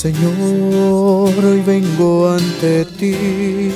[0.00, 3.70] Señor, hoy vengo ante ti,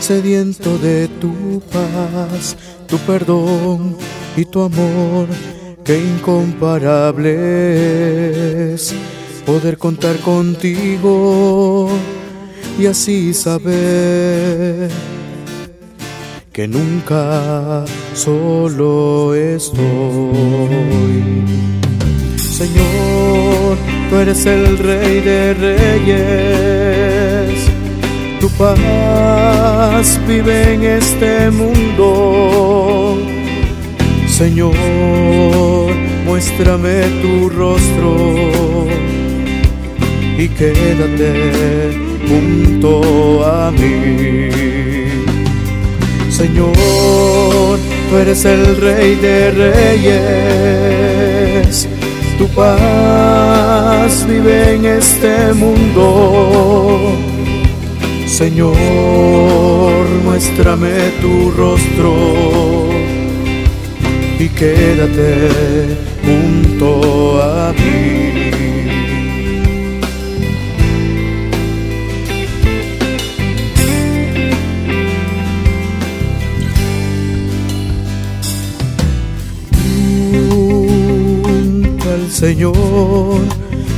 [0.00, 2.56] sediento de tu paz,
[2.88, 3.96] tu perdón
[4.36, 5.28] y tu amor,
[5.84, 8.92] que incomparable es
[9.46, 11.88] poder contar contigo
[12.76, 14.90] y así saber
[16.52, 17.84] que nunca
[18.14, 19.78] solo estoy.
[22.36, 27.70] Señor, tú eres el rey de reyes,
[28.40, 33.16] tu paz vive en este mundo.
[34.28, 34.74] Señor,
[36.26, 38.86] muéstrame tu rostro
[40.36, 41.92] y quédate
[42.28, 44.50] junto a mí.
[46.28, 46.74] Señor,
[48.10, 51.88] tú eres el rey de reyes,
[52.36, 53.11] tu paz
[54.26, 57.12] vive en este mundo.
[58.26, 58.74] Señor,
[60.24, 62.14] muéstrame tu rostro
[64.38, 65.48] y quédate
[66.24, 68.12] junto a mí.
[82.42, 83.42] Señor,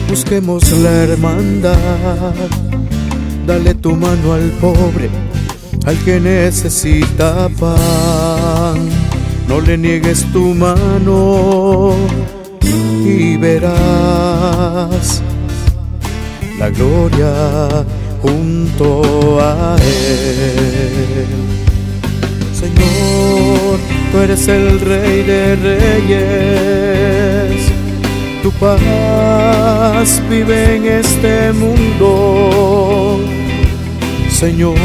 [0.09, 2.35] busquemos la hermandad.
[3.47, 5.11] Dale tu mano al pobre,
[5.85, 8.89] al que necesita pan.
[9.49, 11.95] No le niegues tu mano
[13.05, 15.23] y verás
[16.59, 17.69] la gloria
[18.23, 21.27] junto a Él.
[22.55, 23.79] Señor,
[24.11, 27.05] tú eres el rey de reyes
[28.45, 28.51] tu
[30.29, 33.21] vive en este mundo.
[34.31, 34.77] Señor,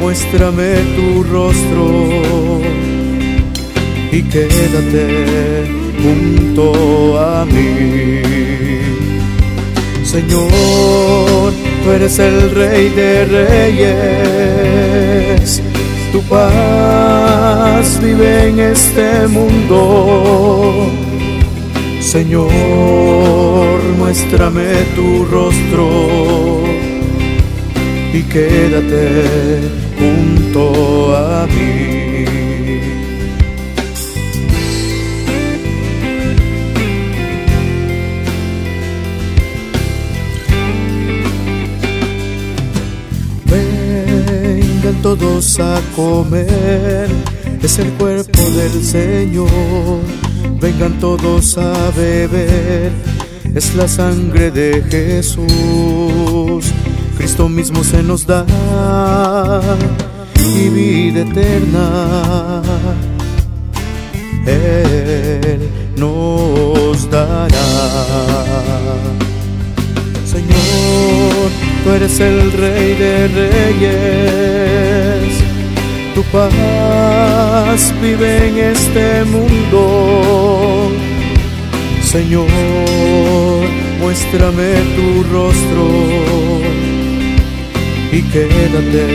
[0.00, 2.60] muéstrame tu rostro
[4.10, 5.66] y quédate
[6.02, 8.22] junto a mí.
[10.04, 13.24] Señor, tú eres el rey de
[14.56, 15.62] reyes,
[16.12, 21.05] tu paz vive en este mundo
[22.06, 22.48] Señor,
[23.98, 26.62] muéstrame tu rostro
[28.12, 29.60] y quédate
[29.98, 32.24] junto a mí.
[43.46, 47.08] Vengan todos a comer,
[47.60, 50.25] es el cuerpo del Señor
[50.60, 52.92] vengan todos a beber,
[53.54, 56.72] es la sangre de Jesús.
[57.16, 58.44] Cristo mismo se nos da
[60.36, 62.62] y vida eterna.
[64.46, 67.48] Él nos dará.
[70.24, 71.50] Señor,
[71.84, 74.76] tú eres el rey de reyes
[76.16, 76.50] tu paz
[78.00, 80.90] vive en este mundo.
[82.02, 82.48] Señor,
[84.00, 85.84] muéstrame tu rostro
[88.12, 89.06] y quédate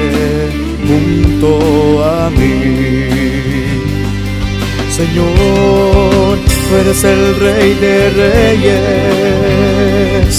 [0.88, 1.52] junto
[2.04, 3.08] a mí.
[5.00, 6.52] Señor, tú
[6.82, 10.34] eres el rey de reyes,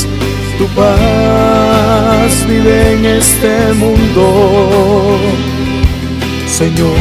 [0.59, 4.27] tu paz vive en este mundo
[6.59, 6.93] Señor,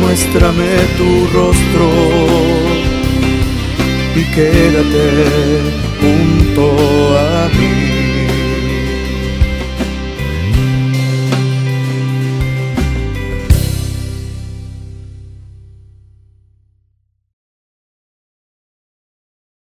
[0.00, 1.90] muéstrame tu rostro
[4.14, 5.08] y quédate